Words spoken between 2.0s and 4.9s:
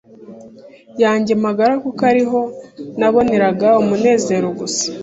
ari ho naboneraga umunezero gusa